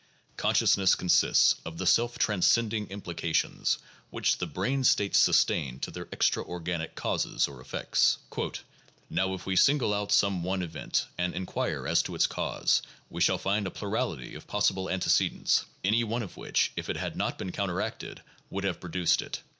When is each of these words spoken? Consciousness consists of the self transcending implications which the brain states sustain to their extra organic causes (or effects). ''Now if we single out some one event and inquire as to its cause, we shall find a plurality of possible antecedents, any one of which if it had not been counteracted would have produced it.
Consciousness 0.35 0.95
consists 0.95 1.57
of 1.63 1.77
the 1.77 1.85
self 1.85 2.17
transcending 2.17 2.87
implications 2.89 3.77
which 4.09 4.39
the 4.39 4.47
brain 4.47 4.83
states 4.83 5.19
sustain 5.19 5.77
to 5.79 5.91
their 5.91 6.07
extra 6.11 6.43
organic 6.43 6.95
causes 6.95 7.47
(or 7.47 7.61
effects). 7.61 8.17
''Now 9.11 9.35
if 9.35 9.45
we 9.45 9.55
single 9.55 9.93
out 9.93 10.11
some 10.11 10.41
one 10.43 10.63
event 10.63 11.05
and 11.19 11.35
inquire 11.35 11.87
as 11.87 12.01
to 12.01 12.15
its 12.15 12.25
cause, 12.25 12.81
we 13.11 13.21
shall 13.21 13.37
find 13.37 13.67
a 13.67 13.69
plurality 13.69 14.33
of 14.33 14.47
possible 14.47 14.89
antecedents, 14.89 15.65
any 15.83 16.03
one 16.03 16.23
of 16.23 16.35
which 16.35 16.71
if 16.75 16.89
it 16.89 16.97
had 16.97 17.15
not 17.15 17.37
been 17.37 17.51
counteracted 17.51 18.23
would 18.49 18.63
have 18.63 18.81
produced 18.81 19.21
it. 19.21 19.41